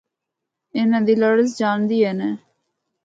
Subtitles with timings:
[0.77, 2.29] انہاں دی لڑز جانڑی ای نے۔